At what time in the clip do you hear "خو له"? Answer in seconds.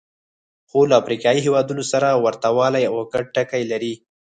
0.69-0.95